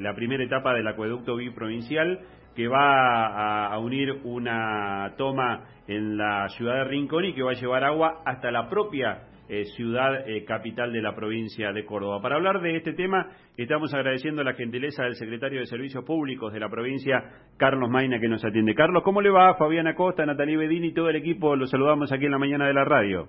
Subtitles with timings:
[0.00, 2.20] la primera etapa del acueducto biprovincial
[2.54, 7.54] que va a, unir una toma en la ciudad de Rincón y que va a
[7.54, 12.20] llevar agua hasta la propia eh, ciudad eh, capital de la provincia de Córdoba.
[12.20, 16.60] Para hablar de este tema, estamos agradeciendo la gentileza del secretario de Servicios Públicos de
[16.60, 17.22] la provincia,
[17.56, 18.74] Carlos Maina, que nos atiende.
[18.74, 19.54] Carlos, ¿cómo le va?
[19.54, 22.74] Fabián Acosta, Natalie Bedini y todo el equipo, los saludamos aquí en la mañana de
[22.74, 23.28] la radio.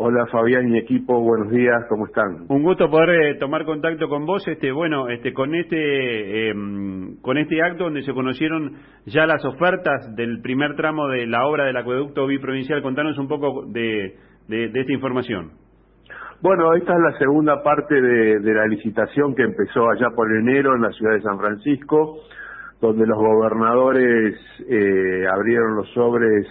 [0.00, 2.46] Hola Fabián y equipo, buenos días, ¿cómo están?
[2.48, 7.36] Un gusto poder eh, tomar contacto con vos, este, bueno, este, con este, em, con
[7.36, 8.74] este acto donde se conocieron
[9.06, 12.80] ya las ofertas del primer tramo de la obra del acueducto biprovincial.
[12.80, 14.14] Contanos un poco de,
[14.46, 15.50] de, esta información.
[16.42, 20.76] Bueno, esta es la segunda parte de, de, la licitación que empezó allá por enero
[20.76, 22.20] en la ciudad de San Francisco,
[22.80, 26.46] donde los gobernadores eh, abrieron los sobres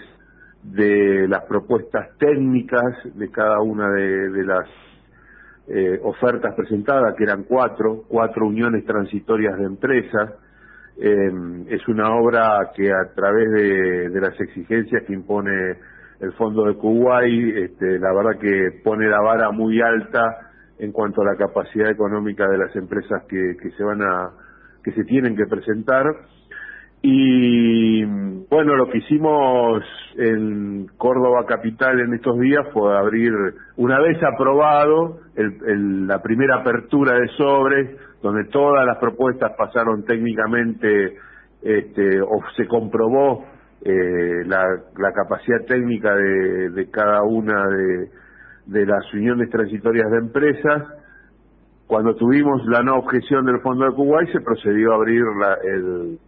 [0.62, 4.68] de las propuestas técnicas de cada una de, las
[5.68, 10.34] eh, ofertas presentadas, que eran cuatro, cuatro uniones transitorias de empresas.
[11.00, 11.30] Eh,
[11.68, 15.76] es una obra que a través de, las exigencias que impone
[16.20, 21.22] el Fondo de Kuwait, este, la verdad que pone la vara muy alta en cuanto
[21.22, 24.30] a la capacidad económica de las empresas que, que se van a
[24.82, 26.06] que se tienen que presentar
[27.02, 28.04] y
[28.58, 29.84] bueno, lo que hicimos
[30.16, 33.32] en Córdoba Capital en estos días fue abrir,
[33.76, 41.18] una vez aprobado la primera apertura de sobres, donde todas las propuestas pasaron técnicamente,
[41.62, 43.44] este, o se comprobó
[43.84, 44.82] eh, la,
[45.14, 48.10] capacidad técnica de, cada una de,
[48.66, 50.82] de las uniones transitorias de empresas,
[51.86, 56.18] cuando tuvimos la no objeción del Fondo de Kuwait se procedió a abrir la, el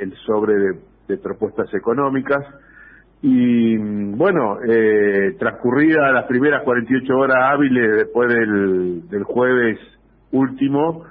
[0.00, 0.74] el sobre de,
[1.16, 2.44] propuestas económicas.
[3.22, 9.78] Y bueno, eh, transcurridas las primeras 48 horas hábiles después del, del jueves
[10.30, 11.04] último,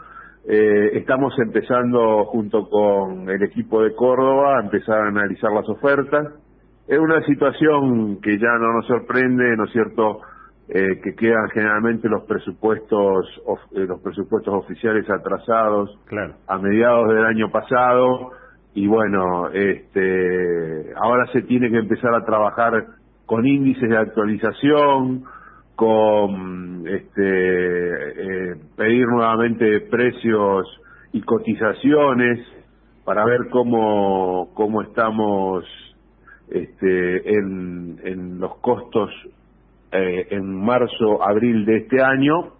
[0.50, 6.36] eh, estamos empezando junto con el equipo de Córdoba a empezar a analizar las ofertas.
[6.88, 10.22] Es una situación que ya no nos sorprende, ¿no es cierto?,
[10.70, 13.26] eh, que quedan generalmente los presupuestos
[13.72, 15.98] eh, los presupuestos oficiales atrasados
[16.46, 18.32] a mediados del año pasado
[18.78, 22.86] y bueno, este, ahora se tiene que empezar a trabajar
[23.26, 25.24] con índices de actualización,
[25.76, 30.68] con este, eh, pedir nuevamente precios
[31.12, 32.46] y cotizaciones
[33.04, 35.66] para ver cómo, cómo estamos
[36.52, 39.10] este, en, en los costos
[39.92, 42.54] eh, en marzo, abril de este año.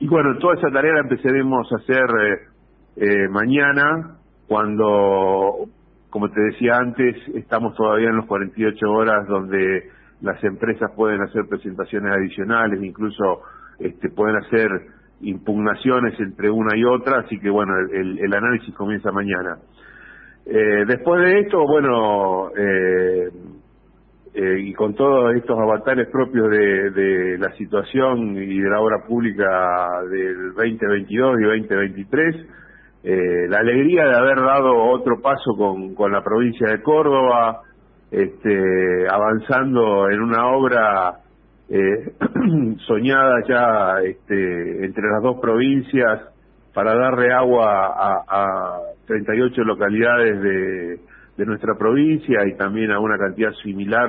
[0.00, 2.48] Y bueno, toda esa tarea la empezaremos a hacer
[2.96, 4.17] eh, mañana
[4.48, 5.68] cuando,
[6.10, 9.90] como te decía antes, estamos todavía en los 48 horas donde
[10.22, 13.42] las empresas pueden hacer presentaciones adicionales, incluso
[13.78, 14.68] este, pueden hacer
[15.20, 19.58] impugnaciones entre una y otra, así que bueno, el, análisis comienza mañana.
[20.46, 23.28] Eh, después de esto, bueno, eh,
[24.34, 29.04] eh, y con todos estos avatares propios de, de, la situación y de la obra
[29.06, 32.36] pública del 2022 y 2023,
[33.02, 37.62] eh, la alegría de haber dado otro paso con, la provincia de Córdoba,
[38.10, 41.18] este, avanzando en una obra
[41.68, 42.12] eh,
[42.86, 46.22] soñada ya este, entre las dos provincias
[46.74, 51.00] para darle agua a, a 38 localidades de,
[51.46, 54.08] nuestra provincia y también a una cantidad similar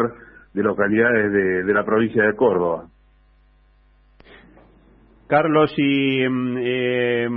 [0.51, 2.85] de localidades de, de la provincia de Córdoba.
[5.29, 7.28] Carlos, y eh,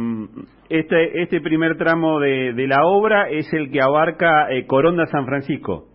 [0.70, 5.26] este, este primer tramo de, de, la obra es el que abarca eh, Coronda San
[5.26, 5.88] Francisco.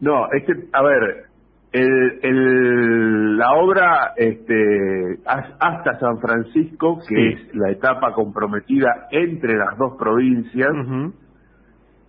[0.00, 1.24] No, este, a ver,
[1.72, 9.78] el, el, la obra este, hasta San Francisco, que es la etapa comprometida entre las
[9.78, 10.72] dos provincias,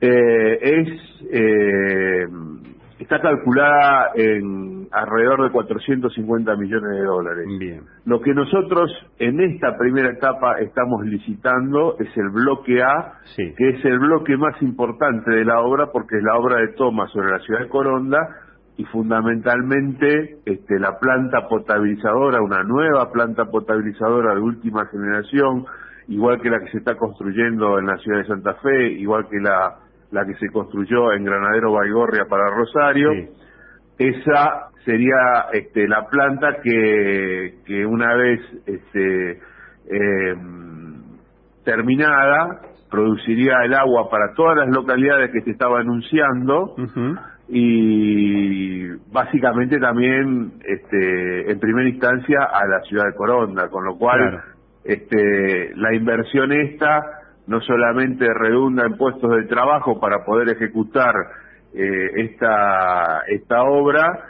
[0.02, 0.88] eh, es
[1.32, 2.28] eh,
[3.04, 7.46] está calculada en alrededor de 450 millones de dólares.
[7.60, 7.82] Bien.
[8.06, 13.86] Lo que nosotros en esta primera etapa estamos licitando es el bloque A, que es
[13.86, 17.40] el bloque más importante de la obra porque es la obra de toma sobre la
[17.40, 18.20] ciudad de Coronda
[18.78, 25.66] y fundamentalmente este, la planta potabilizadora, una nueva planta potabilizadora de última generación,
[26.08, 29.40] igual que la que se está construyendo en la ciudad de Santa Fe, igual que
[29.40, 29.83] la
[30.14, 33.12] la que se construyó en Granadero Baigorria para Rosario.
[33.98, 39.40] Esa sería este, la planta que, que una vez este,
[39.90, 41.02] em,
[41.66, 42.62] terminada
[42.92, 46.76] produciría el agua para todas las localidades que se estaba anunciando.
[47.50, 54.44] Y básicamente también este, en primera instancia a la ciudad de Coronda, con lo cual
[54.84, 61.14] este, la inversión esta no solamente redunda en puestos de trabajo para poder ejecutar
[61.74, 64.26] eh, esta, esta obra,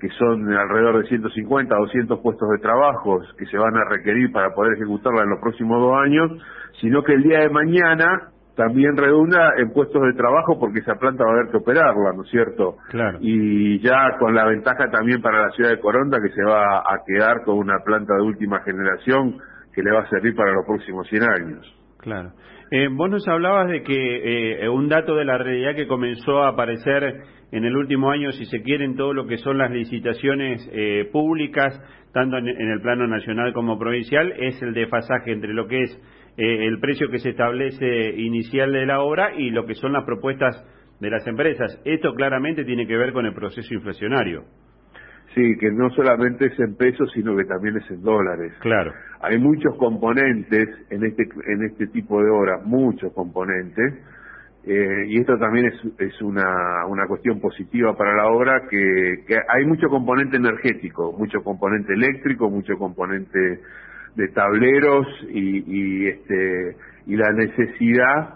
[0.00, 4.30] que son alrededor de 150 a 200 puestos de trabajo que se van a requerir
[4.32, 6.42] para poder ejecutarla en los próximos dos años,
[6.80, 11.24] sino que el día de mañana también redunda en puestos de trabajo porque esa planta
[11.24, 12.76] va a haber que operarla, ¿no es cierto?
[12.90, 13.18] Claro.
[13.20, 16.98] Y ya con la ventaja también para la ciudad de Coronda que se va a
[17.06, 19.38] quedar con una planta de última generación
[19.72, 21.77] que le va a servir para los próximos 100 años.
[21.98, 22.32] Claro.
[22.70, 26.48] Eh, vos nos hablabas de que eh, un dato de la realidad que comenzó a
[26.48, 30.68] aparecer en el último año, si se quiere, en todo lo que son las licitaciones
[30.72, 31.80] eh, públicas,
[32.12, 36.02] tanto en, en, el plano nacional como provincial, es el desfasaje entre lo que es
[36.36, 40.04] eh, el precio que se establece inicial de la obra y lo que son las
[40.04, 40.62] propuestas
[41.00, 41.80] de las empresas.
[41.84, 44.44] Esto claramente tiene que ver con el proceso inflacionario.
[45.34, 48.52] Sí, que no solamente es en pesos, sino que también es en dólares.
[48.60, 48.92] Claro.
[49.20, 53.94] Hay muchos componentes en este en este tipo de obras, muchos componentes,
[54.64, 59.36] eh, y esto también es, es una, una cuestión positiva para la obra, que, que
[59.48, 63.60] hay mucho componente energético, mucho componente eléctrico, mucho componente
[64.14, 66.76] de tableros y, y este
[67.06, 68.34] y la necesidad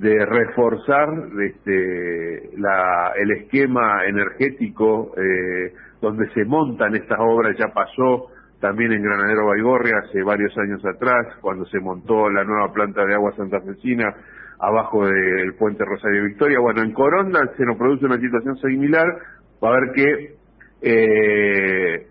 [0.00, 1.08] de reforzar
[1.42, 8.28] este la, el esquema energético eh, donde se montan estas obras ya pasó
[8.60, 13.14] también en Granadero Baigorria hace varios años atrás cuando se montó la nueva planta de
[13.14, 14.14] agua Santa Fecina
[14.58, 16.60] abajo del puente Rosario Victoria.
[16.60, 19.06] Bueno en Coronda se nos produce una situación similar
[19.62, 20.34] va a haber que
[20.80, 22.06] eh,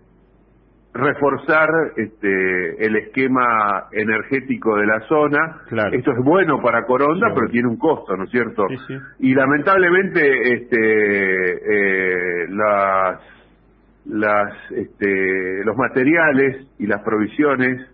[1.00, 5.62] reforzar este, el esquema energético de la zona.
[5.68, 5.96] Claro.
[5.96, 8.66] Esto es bueno para Coronda, pero tiene un costo, ¿no es cierto?
[8.68, 8.94] Sí, sí.
[9.20, 13.20] Y lamentablemente este, eh, las,
[14.06, 17.86] las, este, los materiales y las provisiones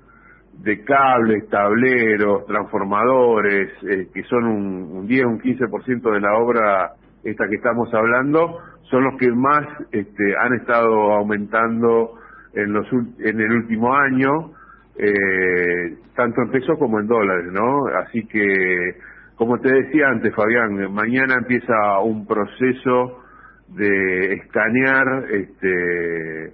[0.63, 6.93] de cables, tableros, transformadores, eh, que son un, un 10, un 15% de la obra
[7.25, 8.59] esta que estamos hablando,
[8.91, 12.15] son los que más este, han estado aumentando
[12.57, 14.53] en, los, en el último año,
[14.99, 17.87] eh, tanto en pesos como en dólares, ¿no?
[18.05, 18.97] Así que,
[19.37, 23.23] como te decía antes, Fabián, mañana empieza un proceso
[23.69, 26.47] de escanear este,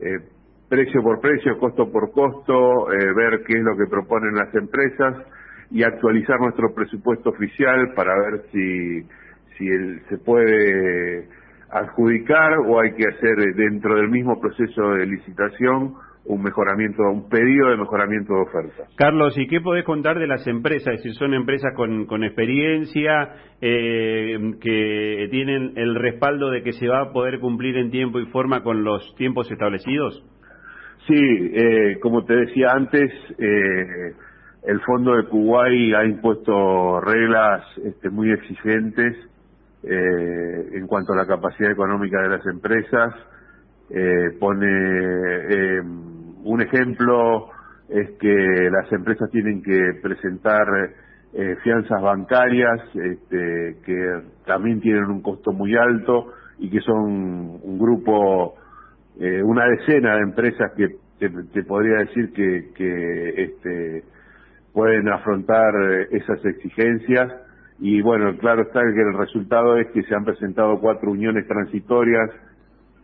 [0.00, 0.18] eh,
[0.68, 5.16] precio por precio, costo por costo, eh, ver qué es lo que proponen las empresas
[5.70, 9.02] y actualizar nuestro presupuesto oficial para ver si,
[9.58, 11.28] si el- se puede
[11.72, 17.28] adjudicar o hay que hacer eh, dentro del mismo proceso de licitación un mejoramiento, un
[17.28, 18.84] pedido de mejoramiento de oferta.
[18.96, 20.94] Carlos, ¿y qué podés contar de las empresas?
[20.94, 26.86] Es decir, son empresas con, con experiencia, eh, que tienen el respaldo de que se
[26.86, 30.22] va a poder cumplir en tiempo y forma con los tiempos establecidos.
[31.08, 34.12] Sí, eh, como te decía antes, eh,
[34.64, 39.16] el Fondo de Kuwait ha impuesto reglas este, muy exigentes
[39.84, 43.14] eh, en cuanto a la capacidad económica de las empresas.
[43.90, 45.80] Eh, pone eh,
[46.44, 47.50] un ejemplo
[47.88, 50.66] es que las empresas tienen que presentar
[51.34, 57.78] eh, fianzas bancarias este, que también tienen un costo muy alto y que son un
[57.78, 58.54] grupo
[59.20, 60.88] eh, una decena de empresas que
[61.18, 64.04] te, te podría decir que, que este,
[64.72, 67.32] pueden afrontar eh, esas exigencias
[67.84, 72.30] y bueno, claro está que el resultado es que se han presentado cuatro uniones transitorias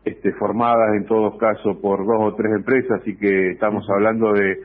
[0.04, 4.56] este, formadas en todos casos por dos o tres empresas, así que estamos hablando de,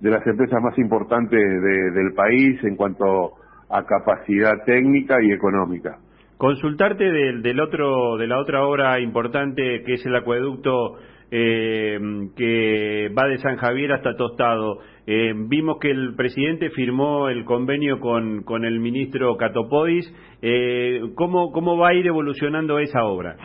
[0.00, 3.34] de las empresas más importantes de- del país en cuanto
[3.70, 5.98] a capacidad técnica y económica.
[6.36, 10.96] Consultarte del, del otro, de la otra obra importante que es el acueducto
[11.30, 11.98] eh,
[12.36, 14.78] que va de San Javier hasta Tostado.
[15.06, 20.12] Eh, vimos que el presidente firmó el convenio con, con el ministro Catopodis.
[20.42, 23.36] Eh, ¿cómo, ¿Cómo va a ir evolucionando esa obra?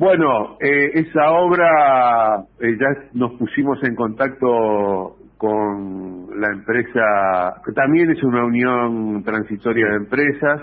[0.00, 8.10] Bueno, eh, esa obra eh, ya nos pusimos en contacto con la empresa, que también
[8.10, 10.62] es una unión transitoria de empresas,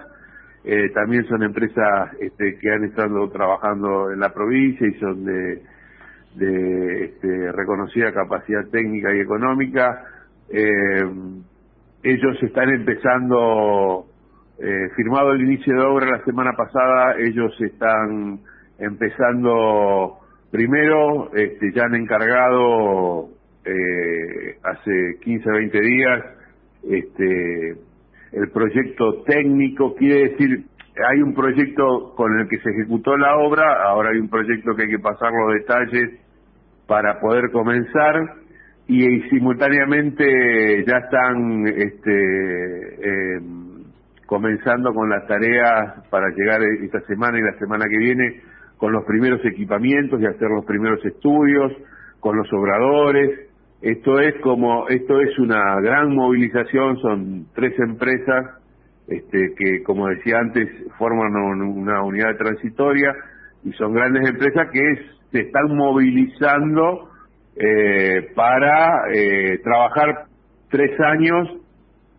[0.63, 5.61] eh, también son empresas este, que han estado trabajando en la provincia y son de,
[6.37, 10.03] de este, reconocida capacidad técnica y económica.
[10.49, 11.03] Eh,
[12.03, 14.05] ellos están empezando,
[14.59, 18.39] eh, firmado el inicio de obra la semana pasada, ellos están
[18.77, 20.19] empezando
[20.51, 23.29] primero, este, ya han encargado
[23.65, 26.23] eh, hace 15, 20 días
[26.89, 27.71] este,
[28.31, 30.65] el proyecto técnico, quiere decir,
[31.09, 34.83] hay un proyecto con el que se ejecutó la obra, ahora hay un proyecto que
[34.83, 36.26] hay que pasar los detalles
[36.87, 38.15] para poder comenzar
[38.87, 43.41] y, simultáneamente ya están este, eh,
[44.25, 48.41] comenzando con las tareas para llegar esta semana y la semana que viene
[48.77, 51.73] con los primeros equipamientos y hacer los primeros estudios,
[52.19, 53.49] con los obradores.
[53.81, 58.45] Esto es como, esto es una gran movilización, son tres empresas
[59.07, 63.13] este, que, como decía antes, forman una unidad transitoria
[63.63, 67.09] y son grandes empresas que se están movilizando
[67.55, 70.25] eh, para eh, trabajar
[70.69, 71.57] tres años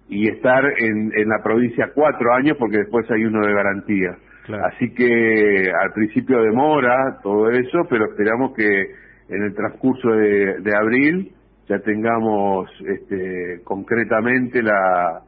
[0.09, 4.17] y estar en, en la provincia cuatro años porque después hay uno de garantía.
[4.65, 8.87] Así que al principio demora todo eso, pero esperamos que
[9.29, 11.33] en el transcurso de, de abril
[11.69, 15.21] ya tengamos este, concretamente la,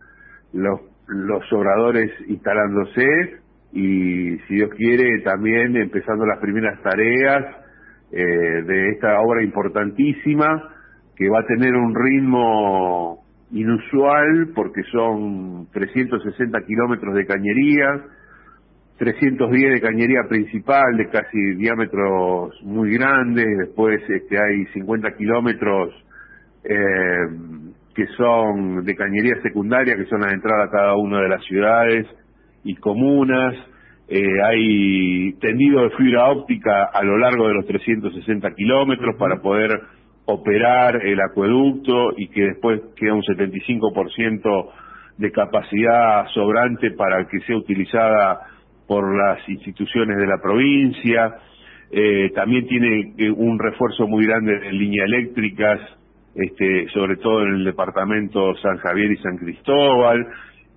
[0.54, 3.06] los, los obradores instalándose
[3.72, 7.59] y si Dios quiere también empezando las primeras tareas
[8.12, 10.74] eh, de esta obra importantísima
[11.16, 18.04] que va a tener un ritmo inusual porque son 360 kilómetros de cañería,
[18.98, 25.94] 310 de cañería principal de casi diámetros muy grandes, después este, hay 50 kilómetros
[26.64, 27.26] eh,
[27.94, 32.06] que son de cañería secundaria, que son las entradas a cada una de las ciudades
[32.64, 33.54] y comunas,
[34.12, 39.70] eh, hay tendido de fibra óptica a lo largo de los 360 kilómetros para poder
[40.24, 44.70] operar el acueducto y que después queda un 75%
[45.16, 48.40] de capacidad sobrante para que sea utilizada
[48.88, 51.36] por las instituciones de la provincia.
[51.92, 55.80] Eh, también tiene eh, un refuerzo muy grande en líneas eléctricas,
[56.34, 60.26] este, sobre todo en el departamento San Javier y San Cristóbal.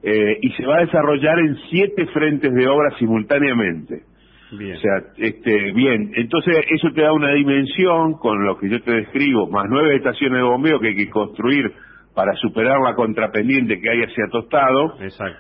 [0.06, 4.02] Eh, y se va a desarrollar en siete frentes de obra simultáneamente.
[4.52, 4.76] Bien.
[4.76, 8.92] O sea, este, bien, entonces eso te da una dimensión con lo que yo te
[8.92, 11.72] describo, más nueve estaciones de bombeo que hay que construir
[12.14, 14.96] para superar la contrapendiente que hay hacia Tostado.
[15.02, 15.40] Exacto.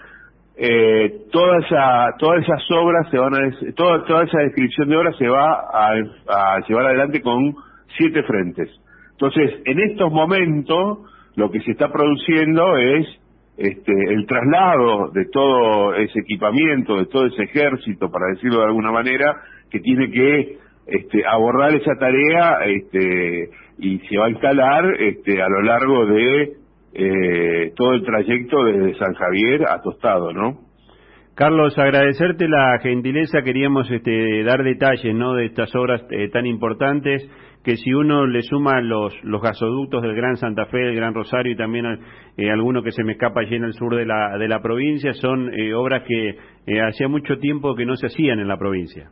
[0.55, 5.17] Eh, toda esa, todas esas obras se van a, toda, toda esa descripción de obras
[5.17, 5.93] se va a,
[6.27, 7.53] a llevar adelante con
[7.97, 8.69] siete frentes.
[9.11, 10.99] Entonces, en estos momentos,
[11.35, 13.07] lo que se está produciendo es
[13.57, 18.91] este, el traslado de todo ese equipamiento, de todo ese ejército, para decirlo de alguna
[18.91, 19.35] manera,
[19.69, 20.57] que tiene que
[20.87, 26.53] este, abordar esa tarea este, y se va a instalar este, a lo largo de
[26.93, 30.59] eh, todo el trayecto desde San Javier a Tostado, ¿no?
[31.35, 35.33] Carlos, agradecerte la gentileza, queríamos este, dar detalles ¿no?
[35.33, 37.27] de estas obras eh, tan importantes
[37.63, 41.53] que si uno le suma los, los gasoductos del Gran Santa Fe, del Gran Rosario
[41.53, 41.85] y también
[42.37, 45.13] eh, alguno que se me escapa allí en el sur de la, de la provincia,
[45.13, 46.29] son eh, obras que
[46.67, 49.09] eh, hacía mucho tiempo que no se hacían en la provincia.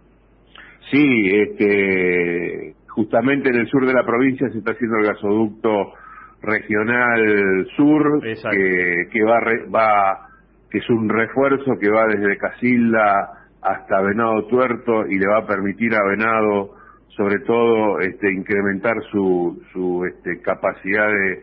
[0.92, 5.94] Sí, este, justamente en el sur de la provincia se está haciendo el gasoducto
[6.42, 9.40] regional sur, que, que va,
[9.74, 10.31] va,
[10.72, 15.48] que es un refuerzo que va desde Casilda hasta Venado Tuerto y le va a
[15.48, 16.76] permitir a Venado
[17.10, 21.42] sobre todo este, incrementar su, su este, capacidad de,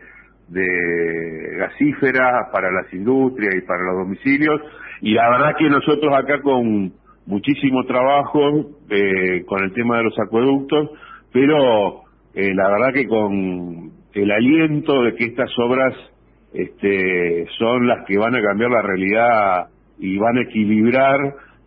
[0.49, 4.61] de gasífera para las industrias y para los domicilios.
[5.01, 6.91] Y la verdad que nosotros acá con
[7.27, 10.89] muchísimo trabajo eh, con el tema de los acueductos,
[11.31, 12.01] pero
[12.33, 15.93] eh, la verdad que con el aliento de que estas obras
[16.53, 19.67] este, son las que van a cambiar la realidad
[19.99, 21.17] y van a equilibrar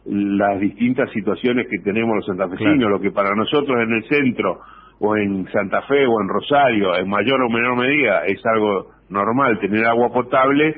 [0.05, 4.61] las distintas situaciones que tenemos los santafesinos, lo que para nosotros en el centro
[4.99, 9.59] o en Santa Fe o en Rosario, en mayor o menor medida, es algo normal
[9.61, 10.75] tener agua potable,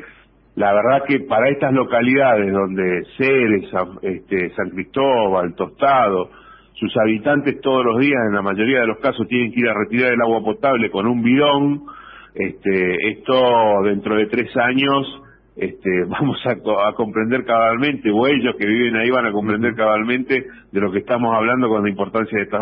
[0.56, 3.70] la verdad que para estas localidades donde Ceres,
[4.02, 6.30] este, San Cristóbal, Tostado,
[6.74, 9.74] sus habitantes todos los días, en la mayoría de los casos, tienen que ir a
[9.74, 11.82] retirar el agua potable con un bidón,
[12.34, 15.20] este, esto dentro de tres años
[15.56, 20.80] este, vamos a, comprender cabalmente, o ellos que viven ahí van a comprender cabalmente de
[20.80, 22.52] lo que estamos hablando con la importancia de estas